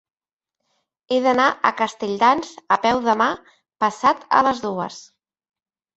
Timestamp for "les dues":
4.49-4.99